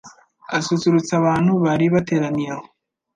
[0.57, 2.65] asusurutsa abantu bari bateraniye aho.